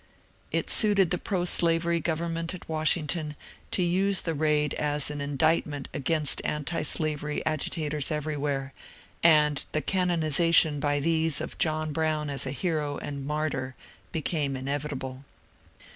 It 0.51 0.71
suited 0.71 1.11
the 1.11 1.19
proslavery 1.19 1.99
government 1.99 2.55
at 2.55 2.67
Washington 2.67 3.35
to 3.69 3.83
use 3.83 4.21
the 4.21 4.33
raid 4.33 4.73
as 4.73 5.11
an 5.11 5.21
indictment 5.21 5.89
against 5.93 6.41
antislavery 6.43 7.45
agitators 7.45 8.09
everywhere, 8.09 8.73
and 9.21 9.63
the 9.73 9.81
canonization 9.83 10.79
by 10.79 10.99
these 10.99 11.39
of 11.39 11.59
John 11.59 11.93
Brown 11.93 12.31
as 12.31 12.47
a 12.47 12.51
hero 12.51 12.97
and 12.97 13.27
martyr 13.27 13.75
became 14.11 14.55
inevitable. 14.55 15.23